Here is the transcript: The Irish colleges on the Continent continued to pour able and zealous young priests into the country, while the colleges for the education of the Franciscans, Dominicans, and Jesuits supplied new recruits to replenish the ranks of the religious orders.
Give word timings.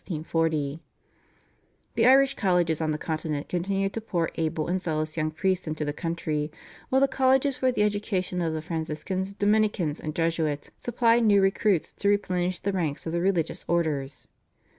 The 0.09 0.79
Irish 2.07 2.33
colleges 2.33 2.81
on 2.81 2.89
the 2.89 2.97
Continent 2.97 3.47
continued 3.47 3.93
to 3.93 4.01
pour 4.01 4.31
able 4.33 4.65
and 4.67 4.81
zealous 4.81 5.15
young 5.15 5.29
priests 5.29 5.67
into 5.67 5.85
the 5.85 5.93
country, 5.93 6.51
while 6.89 7.01
the 7.01 7.07
colleges 7.07 7.57
for 7.57 7.71
the 7.71 7.83
education 7.83 8.41
of 8.41 8.55
the 8.55 8.63
Franciscans, 8.63 9.33
Dominicans, 9.33 9.99
and 9.99 10.15
Jesuits 10.15 10.71
supplied 10.79 11.23
new 11.23 11.39
recruits 11.39 11.93
to 11.93 12.09
replenish 12.09 12.61
the 12.61 12.73
ranks 12.73 13.05
of 13.05 13.13
the 13.13 13.21
religious 13.21 13.63
orders. 13.67 14.27